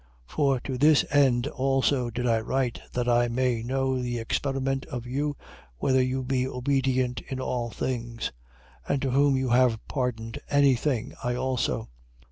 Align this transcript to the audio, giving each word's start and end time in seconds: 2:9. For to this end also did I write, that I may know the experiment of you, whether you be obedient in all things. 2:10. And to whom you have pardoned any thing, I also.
2:9. 0.29 0.35
For 0.35 0.59
to 0.61 0.77
this 0.79 1.05
end 1.11 1.45
also 1.45 2.09
did 2.09 2.25
I 2.25 2.39
write, 2.39 2.81
that 2.93 3.07
I 3.07 3.27
may 3.27 3.61
know 3.61 4.01
the 4.01 4.17
experiment 4.17 4.83
of 4.87 5.05
you, 5.05 5.37
whether 5.77 6.01
you 6.01 6.23
be 6.23 6.47
obedient 6.47 7.21
in 7.27 7.39
all 7.39 7.69
things. 7.69 8.31
2:10. 8.87 8.93
And 8.93 9.01
to 9.03 9.11
whom 9.11 9.35
you 9.37 9.49
have 9.49 9.79
pardoned 9.87 10.39
any 10.49 10.73
thing, 10.73 11.13
I 11.23 11.35
also. 11.35 11.87